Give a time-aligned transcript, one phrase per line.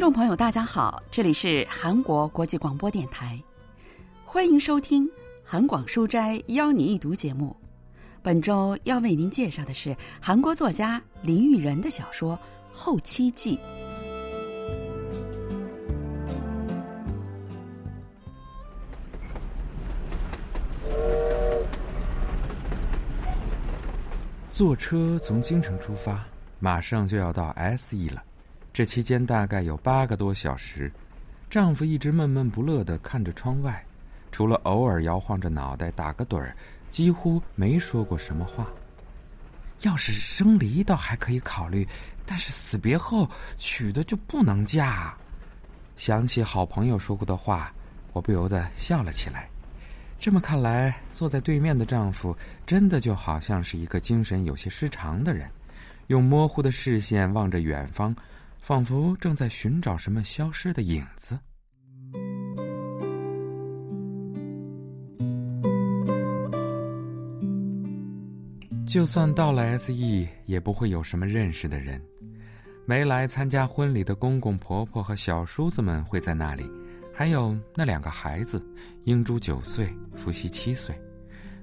[0.00, 3.38] 众朋友，大家好，这里是韩国国际广播电台，
[4.24, 5.06] 欢迎收听
[5.44, 7.54] 《韩广书斋邀你一读》节目。
[8.22, 12.34] 本周要为您介绍的是韩国作家林育仁的小说
[12.72, 13.58] 《后期记》。
[24.50, 26.24] 坐车从京城出发，
[26.58, 28.24] 马上就要到 S E 了。
[28.72, 30.90] 这期间大概有八个多小时，
[31.50, 33.84] 丈夫一直闷闷不乐地看着窗外，
[34.30, 36.54] 除了偶尔摇晃着脑袋打个盹儿，
[36.90, 38.66] 几乎没说过什么话。
[39.82, 41.86] 要是生离倒还可以考虑，
[42.24, 45.16] 但是死别后娶的就不能嫁。
[45.96, 47.72] 想起好朋友说过的话，
[48.12, 49.48] 我不由得笑了起来。
[50.18, 55.50] 这么看来，坐在对面的丈夫真的就好像是一个精神有些失常的人，
[56.06, 58.14] 用模糊的视线望着远方，
[58.60, 61.38] 仿佛正在寻找什么消失的影子。
[68.86, 72.00] 就算到了 S.E，也不会有什么认识的人。
[72.86, 76.68] 没来参加婚礼的公公婆婆和小叔子们会在那里。
[77.12, 78.64] 还有那两个孩子，
[79.04, 80.98] 英珠九岁，福熙七岁，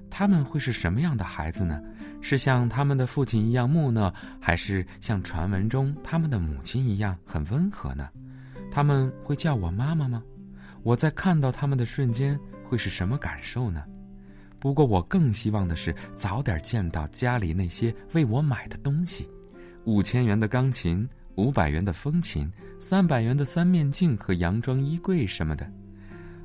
[0.08, 1.82] 他们会是什么样的孩子呢？
[2.20, 8.08] 是像他们的父亲一样木讷，还是像传闻中他们的母亲一样很温和呢？
[8.70, 10.22] 他们会叫我妈妈吗？
[10.82, 13.84] 我在看到他们的瞬间会是什么感受呢？
[14.58, 19.28] 不过我更希望的是早点见到家里那些为我买的东西，
[19.84, 21.08] 五千元的钢琴。
[21.36, 25.70] 五百元的风琴，三百元的三面镜和洋装衣柜什么的，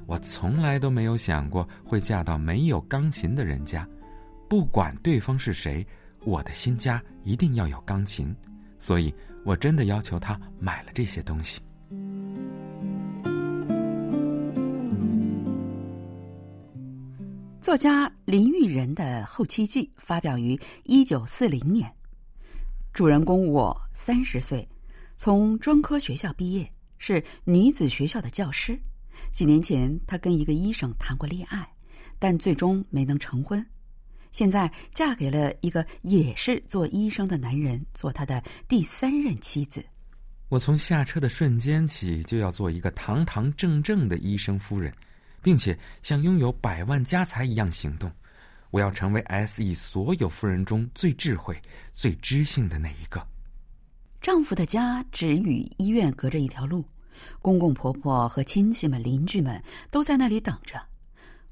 [0.06, 3.90] 我从来都没有想过会嫁到没有钢琴的人家。
[4.48, 5.86] 不管对方是谁，
[6.26, 8.36] 我的新家一定要有钢琴。
[8.80, 9.14] 所以，
[9.46, 11.62] 我真的要求他买了这些东西。
[17.62, 21.90] 作家林育仁的《后期记》发表于一九四零年，
[22.92, 24.68] 主人公我三十岁。
[25.16, 28.78] 从专科学校毕业，是女子学校的教师。
[29.32, 31.66] 几年前，她跟一个医生谈过恋爱，
[32.20, 33.66] 但最终没能成婚。
[34.34, 39.82] 现在嫁给了一个也是做医生的男人，做他的第三任妻子。
[40.50, 44.94] 我从下车的瞬间起，就要做一个堂堂正正的医生夫人，
[45.42, 48.12] 并且像拥有百万家财一样行动。
[48.72, 51.56] 我要成为 S.E 所有夫人中最智慧、
[51.92, 53.24] 最知性的那一个。
[54.20, 56.84] 丈夫的家只与医院隔着一条路，
[57.40, 59.62] 公公婆婆和亲戚们、邻居们
[59.92, 60.84] 都在那里等着。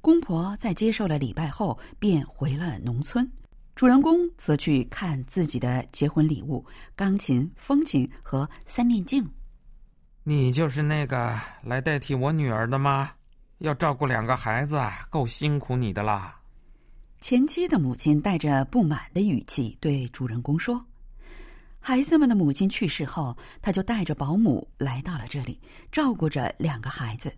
[0.01, 3.31] 公婆在接受了礼拜后，便回了农村。
[3.75, 9.23] 主人公则去看自己的结婚礼物——钢琴、风琴和三面镜。
[10.23, 13.11] 你就是那个来代替我女儿的吗？
[13.59, 16.35] 要照顾两个孩子，够辛苦你的啦。
[17.19, 20.83] 前妻的母亲带着不满的语气对主人公说。
[21.79, 25.59] 孩子们的母亲去世后，他就带着保姆来到了这里，
[25.91, 27.31] 照顾着两个孩子。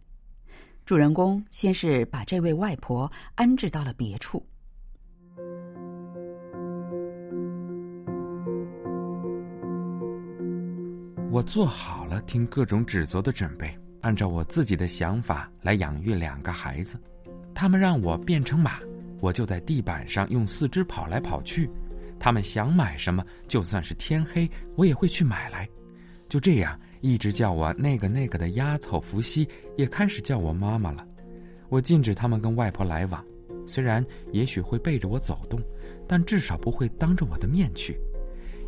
[0.86, 4.46] 主人公先是把这位外婆安置到了别处。
[11.32, 17.00] 我做好了听各种指责的准备，按照我自己的想法来养育两个孩子。
[17.56, 18.78] 他们让我变成马，
[19.22, 21.70] 我就在地板上用四肢跑来跑去。
[22.20, 25.68] 他们想买什么，就算是天黑，我也会去买来。
[26.28, 31.06] 就这样，一直叫我那个那个的丫头伏羲，也开始叫我妈妈了。
[31.68, 33.22] 我禁止他们跟外婆来往，
[33.68, 35.62] 虽然也许会背着我走动，
[36.08, 38.00] 但至少不会当着我的面去。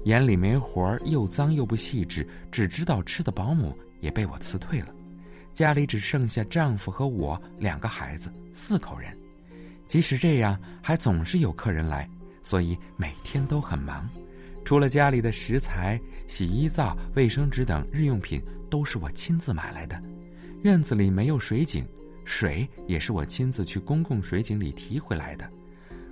[0.03, 4.89] 眼里没活儿又脏又不细致，只知道吃的保姆也被我辞退了。
[5.53, 9.17] 家里只剩下丈夫和我两个孩子，四口人。
[9.87, 12.09] 即使这样，还总是有客人来。
[12.43, 14.07] 所以每天都很忙，
[14.65, 20.01] 除了家里的食材、洗衣皂、卫生纸等日用品都是我亲自买来的。
[20.63, 21.87] 院子里没有水井，
[22.25, 25.47] 水也是我亲自去公共水井里提回来的。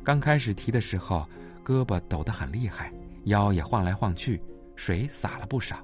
[0.04, 1.28] 刚开始提的时候，
[1.66, 4.40] 胳膊抖得很厉害，腰也晃来晃去，
[4.76, 5.84] 水洒了不少。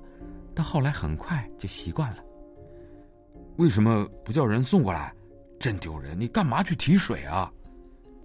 [0.53, 2.23] 但后来很快就习惯了。
[3.57, 5.11] 为什么不叫人送过来？
[5.59, 6.17] 真丢人！
[6.17, 7.51] 你干嘛去提水啊？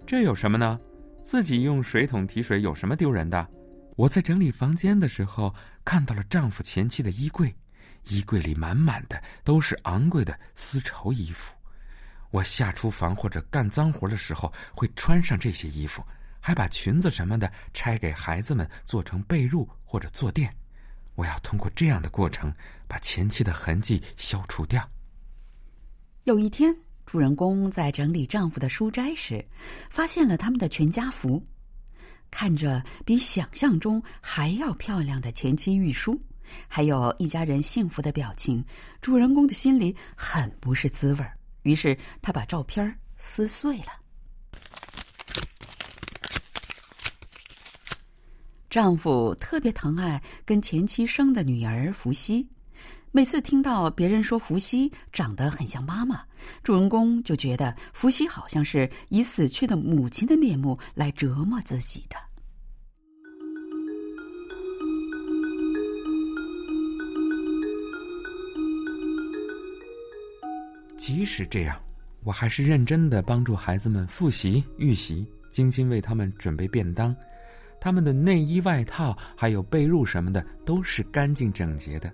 [0.07, 0.79] 这有什么呢？
[1.23, 3.49] 自己用水桶提水有什么丢人的？
[3.97, 5.55] 我在整理房间的时候，
[5.85, 7.55] 看到了丈夫前妻的衣柜，
[8.09, 11.55] 衣柜里满满的都是昂贵的丝绸衣服。
[12.31, 16.05] 我下厨房或者干脏活的时候，会穿上这些衣服，
[16.41, 20.53] 还把裙子什么的拆给孩子们做成被褥或者坐垫。
[21.15, 22.53] 我要通过这样的过程
[22.89, 24.85] 把前妻的痕迹消除掉。
[26.25, 26.77] 有一天，
[27.07, 29.47] 主人公在整理丈夫的书斋时，
[29.89, 31.41] 发现了他们的全家福。
[32.35, 36.19] 看着比想象中还要漂亮的前妻玉书，
[36.67, 38.63] 还有一家人幸福的表情，
[39.01, 41.39] 主人公的心里很不是滋味儿。
[41.63, 43.87] 于是他把照片撕碎了。
[48.69, 52.45] 丈夫特别疼爱跟前妻生的女儿伏羲，
[53.17, 56.21] 每次听到别人说伏羲长得很像妈妈，
[56.65, 62.17] 主人公就觉得伏羲好像是以死去的母亲的面目来折磨自己的。
[70.97, 71.81] 即使这样，
[72.25, 77.15] 我还是认真的帮助孩子们复习预习，精心为他们准备便当。
[77.81, 82.13] 他们的内衣、外套还有被褥什么的都是干净整洁的，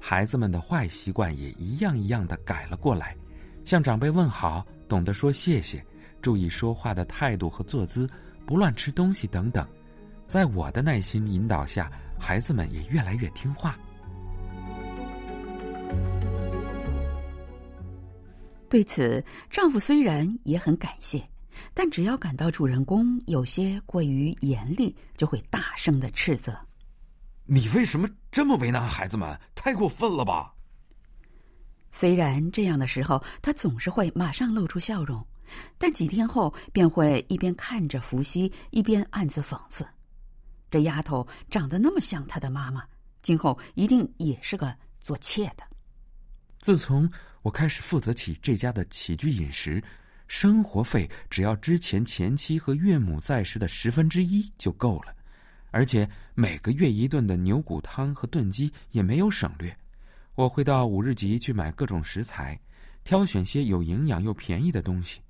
[0.00, 3.14] 孩子们的坏习惯也一样一样的改了过来，
[3.64, 5.84] 向长辈问好，懂得说谢谢，
[6.22, 8.08] 注意说话的态度和坐姿，
[8.46, 9.66] 不乱吃东西等等。
[10.26, 13.78] 在我的耐心引导下，孩子们也越来越听话。
[18.68, 21.22] 对此，丈夫虽然也很感谢。
[21.74, 26.56] 但只要感到主人公有些过于严厉，就会大声的斥责
[27.52, 29.36] ：“你为什么这么为难孩子们？
[29.56, 30.54] 太过分了吧！”
[31.90, 35.26] 虽然这样的时候，他总是会马上露出笑容，
[35.76, 39.84] 但几天后便会一边看着伏羲，一边暗自讽刺
[40.70, 42.84] ：“这丫头长得那么像她的妈妈，
[43.20, 45.64] 今后一定也是个做妾的。”
[46.62, 47.10] 自从
[47.42, 49.82] 我开始负责起这家的起居饮食。
[50.28, 55.12] 生活费只要之前前妻和岳母在时的十分之一就够了，
[55.70, 59.76] 而且每个月一顿的牛骨汤和炖鸡也没有省略。
[60.34, 62.58] 我会到五日集去买各种食材，
[63.04, 65.20] 挑选些有营养又便宜的东西。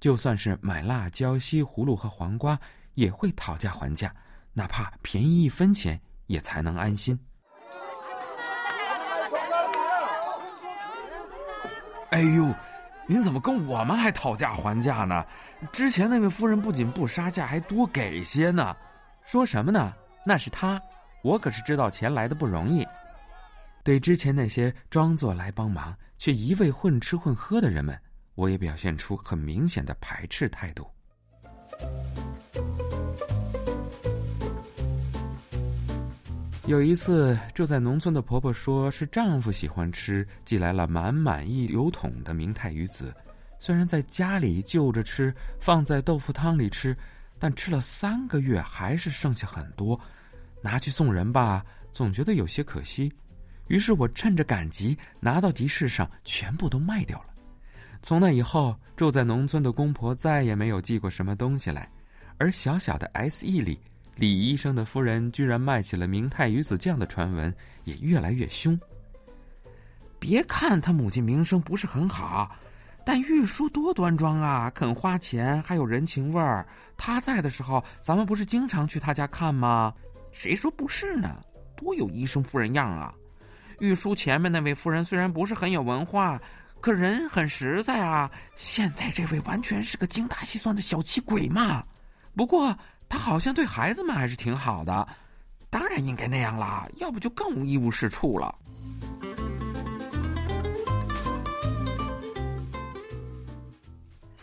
[0.00, 2.58] 就算是买辣椒、西葫芦和黄瓜，
[2.94, 4.14] 也会讨价还价，
[4.52, 7.18] 哪怕便宜一分钱也才能安心。
[12.10, 12.54] 哎呦！
[13.06, 15.22] 您怎么跟我们还讨价还价呢？
[15.70, 18.74] 之前那位夫人不仅不杀价，还多给些呢。
[19.24, 19.94] 说什么呢？
[20.24, 20.80] 那是他，
[21.22, 22.86] 我可是知道钱来的不容易。
[23.82, 27.98] 对之前那些装作来帮忙却一味混吃混喝的人们，
[28.34, 30.86] 我也表现出很明显的排斥态度。
[36.66, 43.12] 有一次，住在农村的婆婆说是丈夫喜欢吃，寄来了满满一油桶的明太鱼子。
[43.58, 46.96] 虽然在家里就着吃，放在豆腐汤里吃，
[47.44, 50.00] 但吃了三个月还是剩下很多，
[50.62, 51.62] 拿去送人吧，
[51.92, 53.12] 总觉得有些可惜。
[53.66, 57.26] 于是我趁着赶集，拿到集市上，全部都卖掉了。
[58.00, 61.86] 从那以后，住在农村的公婆再也没有寄过什么东西来，
[62.38, 63.78] 而小小的 S E 里。
[64.16, 67.54] 李医生的夫人居然卖起了明太鱼子酱的传闻
[67.84, 68.80] 也越来越凶。
[70.18, 72.56] 别看他母亲名声不是很好，
[73.04, 76.66] 但玉书多端庄啊，肯花钱，还有人情味儿。
[76.96, 79.92] 他在的时候，咱们不是经常去他家看吗？
[80.32, 81.40] 谁说不是呢？
[81.76, 83.14] 多有医生夫人样啊！
[83.80, 86.40] 玉书前面那位夫人虽然不是很有文化，
[86.80, 88.30] 可人很实在啊。
[88.56, 91.84] 现在这位完全是个精打细算的小气鬼嘛。
[92.34, 92.76] 不过。
[93.06, 95.06] 他好像对孩子们还是挺好的，
[95.68, 98.52] 当然应该那样啦，要不就更一无是处了。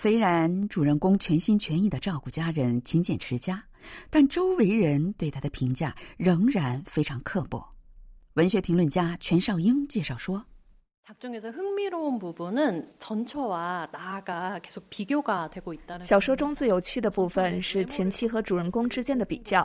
[0.02, 3.64] 虽然主人公全心全意的照顾家人、勤俭持家，
[4.10, 7.64] 但周围人对他的评价仍然非常刻薄。
[8.34, 10.44] 文学评论家全少英介绍说。
[16.02, 19.64] 小说中最有趣的部分是前妻和主人公之间的比较。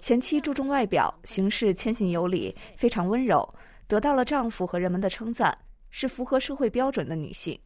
[0.00, 3.48] 前妻注重外表，行事谦逊有礼，非常温柔，
[3.86, 5.56] 得到了丈夫和人们的称赞，
[5.90, 7.56] 是符合社会标准的女性。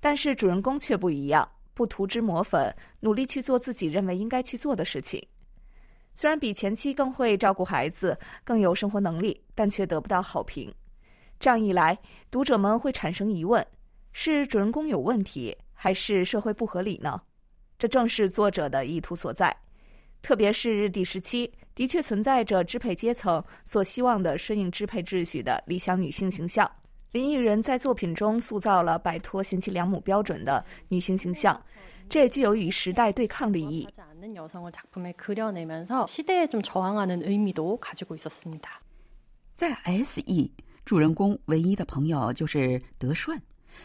[0.00, 5.26] 但是主人公却不一样，不涂脂抹粉，努力去做自己认为应该去做的事情。
[6.14, 10.72] 虽然比前妻更会照顾孩子，更有生活能力，但却得不到好评。
[11.38, 11.98] 这样一来，
[12.30, 13.66] 读者们会产生疑问：
[14.12, 17.20] 是主人公有问题，还是社会不合理呢？
[17.78, 19.54] 这正是作者的意图所在。
[20.22, 26.68] 特别是日帝时期，的确存在着支配阶层所希望的顺应支配秩序的理想女性形象。
[27.16, 31.58] 林育人在作品中塑造了摆脱贤妻良母标准的女性形象，
[32.10, 33.88] 这也具有与时代对抗的意义。
[39.54, 40.52] 在 S.E，
[40.84, 43.40] 主人公唯一的朋友就是德顺，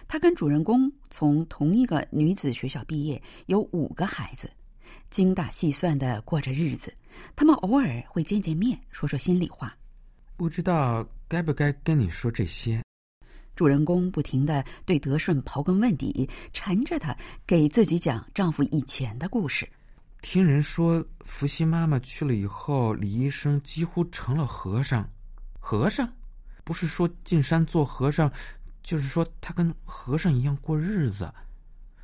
[0.10, 4.52] 他跟主人公从同一个女子学校毕业，有五个孩子，
[5.10, 6.94] 精打细算的过着日子。
[7.34, 9.74] 他们偶尔会见见面，说说心里话。
[10.36, 12.82] 不知道该不该跟你说这些。
[13.62, 17.16] 主人公不停的对德顺刨根问底，缠着他
[17.46, 19.70] 给自己讲丈夫以前的故事。
[20.24, 25.08] 听人说，伏羲妈妈去了以后，李医生几乎成了和尚。
[25.60, 26.12] 和尚，
[26.64, 28.32] 不是说进山做和尚，
[28.82, 31.32] 就是说他跟和尚一样过日子。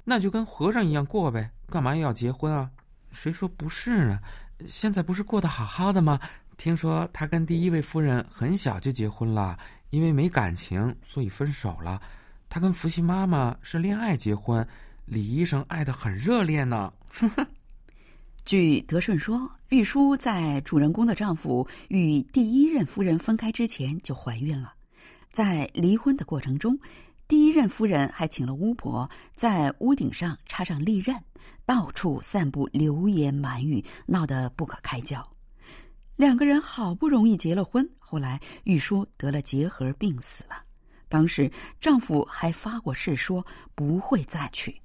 [0.03, 2.69] 那就跟和尚一样过呗，干嘛要结婚啊？
[3.09, 4.19] 谁说不是呢？
[4.67, 6.19] 现在不是过得好好的吗？
[6.55, 9.57] 听说他跟第一位夫人很小就结婚了。
[9.89, 12.01] 因为没感情，所以分手了。
[12.49, 14.65] 他跟伏羲妈妈是恋爱结婚，
[15.05, 16.91] 李医生爱的很热烈呢。
[18.45, 24.73] 据德顺说，玉书在主人公的丈夫与第一任夫人分开之前就怀孕了。
[25.31, 26.79] 在离婚的过程中，
[27.27, 31.13] 第一任夫人还请了巫婆在屋顶上插上利刃，
[31.65, 35.21] 到处散布流言满语，闹得不可开交。
[36.17, 40.55] 两个人好不容易结了婚，后来玉书得了结核病死了。
[41.07, 43.45] 当时丈夫还发过誓说
[43.75, 44.75] 不会再娶。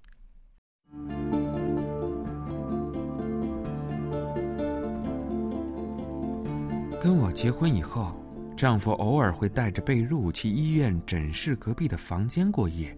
[7.00, 8.14] 跟我结婚以后，
[8.54, 12.94] 丈夫偶尔会带着被褥去医院诊室隔壁的房间过夜。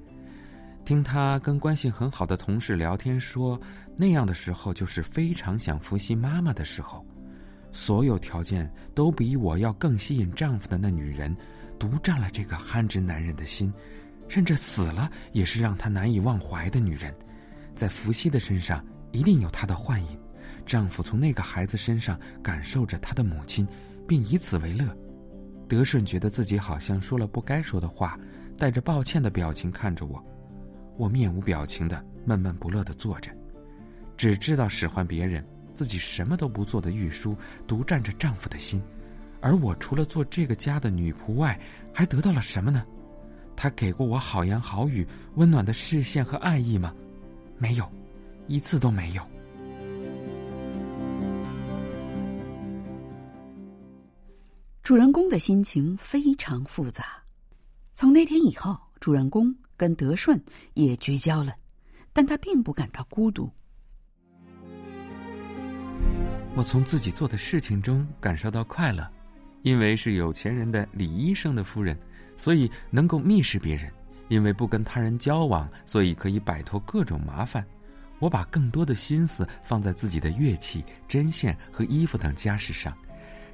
[0.84, 3.58] 听他跟关系很好的同事聊天说，
[3.96, 7.06] 那样的时候就是非常想伏羲妈妈的时候。
[7.74, 11.36] 所有条件都比我要更吸引丈夫的那女人，
[11.76, 13.70] 独占了这个憨直男人的心，
[14.28, 17.12] 甚至死了也是让他难以忘怀的女人。
[17.74, 20.16] 在伏羲的身上一定有她的幻影，
[20.64, 23.66] 丈夫从那个孩子身上感受着他的母亲，
[24.06, 24.86] 并以此为乐。
[25.68, 28.16] 德顺觉得自己好像说了不该说的话，
[28.56, 30.24] 带着抱歉的表情看着我。
[30.96, 33.32] 我面无表情的闷闷不乐的坐着，
[34.16, 35.44] 只知道使唤别人。
[35.74, 38.80] 自己什么都不做的玉书独占着丈夫的心，
[39.40, 41.58] 而我除了做这个家的女仆外，
[41.92, 42.86] 还得到了什么呢？
[43.56, 46.94] 他给过我好言好语、温暖的视线和爱意吗？
[47.58, 47.90] 没有，
[48.46, 49.22] 一次都没有。
[54.82, 57.22] 主人公的心情非常复杂。
[57.94, 60.38] 从那天以后，主人公跟德顺
[60.74, 61.54] 也绝交了，
[62.12, 63.50] 但他并不感到孤独。
[66.56, 69.04] 我从自己做的事情中感受到快乐，
[69.62, 71.98] 因为是有钱人的李医生的夫人，
[72.36, 73.90] 所以能够蔑视别人；
[74.28, 77.66] 因为不跟他人交往，所以可以摆脱各种麻烦。
[78.20, 82.96] 我把更多的心思放在自己的乐器、针线和衣服等家事上，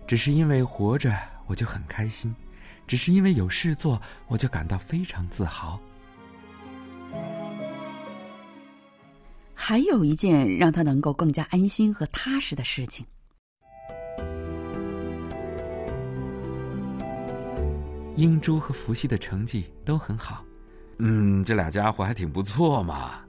[0.06, 1.16] 只是因为活着
[1.46, 2.36] 我就很开心，
[2.86, 5.80] 只是因为有事做我就感到非常自豪。
[9.62, 13.04] 还有一件让他能够更加安心和踏实的事情。
[18.16, 20.42] 英珠和伏羲的成绩都很好，
[20.96, 23.22] 嗯，这俩家伙还挺不错嘛。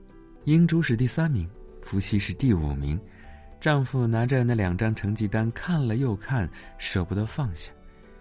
[0.46, 1.48] 英珠是第三名，
[1.82, 2.98] 伏羲是第五名。
[3.60, 7.70] 丈夫拿着那两张成绩单看了又看，舍不得放下。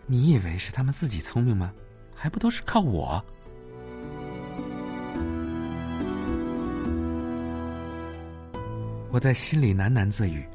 [0.06, 1.72] 你以为是他们自己聪明吗？
[2.12, 3.24] 还不都是靠我。
[9.12, 10.46] 我在心里喃喃自语，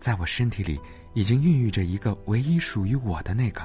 [0.00, 0.80] 在我身体里
[1.12, 3.64] 已经孕育着一个唯一属于我的那个，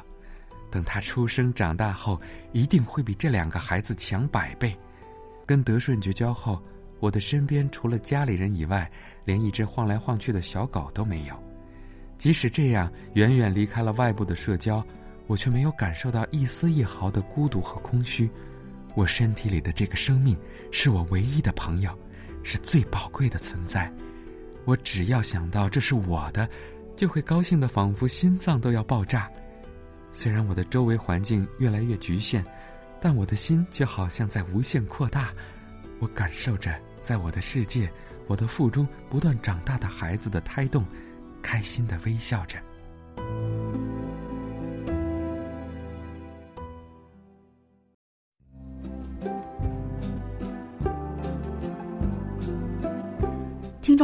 [0.70, 2.22] 等他出生长大后，
[2.54, 4.78] 一定会比这两个孩子强百倍。
[5.48, 6.62] 跟德顺绝交后，
[7.00, 8.90] 我的身边除了家里人以外，
[9.26, 11.34] 连一只晃来晃去的小狗都没有。
[12.20, 14.86] 即使这样，远远离开了外部的社交，
[15.26, 18.30] 我却没有感受到一丝一毫的孤独和空虚。
[18.94, 20.38] 我身体里的这个生命，
[20.72, 21.98] 是我唯一的朋友，
[22.44, 23.92] 是最宝贵的存在。
[24.66, 26.48] 我只要想到这是我的，
[26.96, 29.30] 就会高兴的仿佛心脏都要爆炸。
[30.12, 32.44] 虽然我的周围环境越来越局限，
[33.00, 35.34] 但我的心却好像在无限扩大。
[36.00, 37.92] 我感受着，在我的世界，
[38.28, 40.86] 我的腹中不断长大的孩子的胎动，
[41.42, 42.58] 开心的微笑着。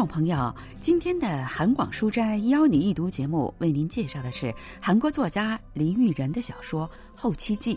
[0.06, 6.88] 朋友，今天的韩广书斋邀你一读节目，为您介绍的是韩国作家林玉仁的小说
[7.20, 7.76] 《后期记》。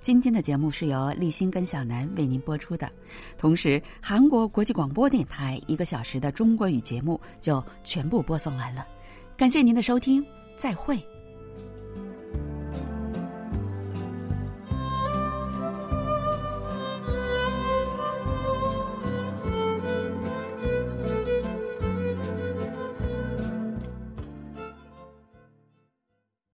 [0.00, 2.90] 今天的节目是由立新跟小南为您播出的，
[3.38, 8.86] 同时韩国国际广播电台一个小时的中国语节目就全部播送完了。
[9.36, 10.24] 感谢您的收听，
[10.56, 11.02] 再会。